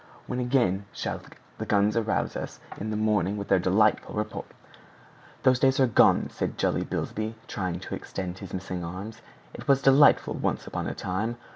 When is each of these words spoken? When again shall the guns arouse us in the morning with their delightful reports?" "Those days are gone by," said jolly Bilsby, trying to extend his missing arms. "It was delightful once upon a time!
When 0.25 0.39
again 0.39 0.85
shall 0.91 1.21
the 1.59 1.65
guns 1.67 1.95
arouse 1.95 2.35
us 2.35 2.59
in 2.79 2.89
the 2.89 2.97
morning 2.97 3.37
with 3.37 3.49
their 3.49 3.59
delightful 3.59 4.15
reports?" 4.15 4.51
"Those 5.43 5.59
days 5.59 5.79
are 5.79 5.85
gone 5.85 6.21
by," 6.23 6.27
said 6.31 6.57
jolly 6.57 6.83
Bilsby, 6.83 7.35
trying 7.47 7.79
to 7.81 7.93
extend 7.93 8.39
his 8.39 8.51
missing 8.51 8.83
arms. 8.83 9.21
"It 9.53 9.67
was 9.67 9.79
delightful 9.83 10.33
once 10.33 10.65
upon 10.65 10.87
a 10.87 10.95
time! 10.95 11.37